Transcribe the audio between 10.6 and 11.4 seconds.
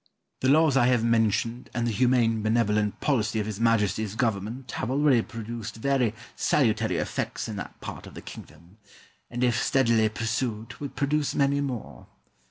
will produce